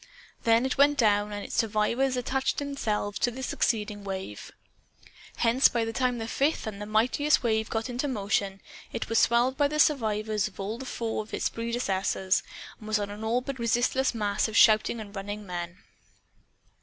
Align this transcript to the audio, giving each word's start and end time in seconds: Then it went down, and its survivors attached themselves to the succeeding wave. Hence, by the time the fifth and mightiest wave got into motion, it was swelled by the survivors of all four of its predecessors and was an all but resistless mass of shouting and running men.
Then 0.45 0.65
it 0.65 0.79
went 0.79 0.97
down, 0.97 1.31
and 1.31 1.45
its 1.45 1.53
survivors 1.53 2.17
attached 2.17 2.57
themselves 2.57 3.19
to 3.19 3.29
the 3.29 3.43
succeeding 3.43 4.03
wave. 4.03 4.51
Hence, 5.35 5.67
by 5.67 5.85
the 5.85 5.93
time 5.93 6.17
the 6.17 6.27
fifth 6.27 6.65
and 6.65 6.79
mightiest 6.91 7.43
wave 7.43 7.69
got 7.69 7.87
into 7.87 8.07
motion, 8.07 8.61
it 8.91 9.09
was 9.09 9.19
swelled 9.19 9.57
by 9.57 9.67
the 9.67 9.77
survivors 9.77 10.47
of 10.47 10.59
all 10.59 10.79
four 10.79 11.21
of 11.21 11.35
its 11.35 11.49
predecessors 11.49 12.41
and 12.79 12.87
was 12.87 12.97
an 12.97 13.23
all 13.23 13.41
but 13.41 13.59
resistless 13.59 14.15
mass 14.15 14.47
of 14.47 14.57
shouting 14.57 14.99
and 14.99 15.15
running 15.15 15.45
men. 15.45 15.77